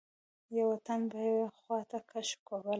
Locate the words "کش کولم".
2.09-2.69